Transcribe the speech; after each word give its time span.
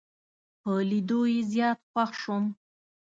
په 0.61 0.71
لیدو 0.89 1.19
یې 1.31 1.39
زیات 1.51 1.79
خوښ 1.89 2.11
شوم. 2.21 2.45